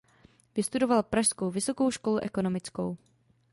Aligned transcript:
Vystudoval 0.55 1.03
pražskou 1.03 1.51
Vysokou 1.51 1.91
školu 1.91 2.17
ekonomickou. 2.17 2.97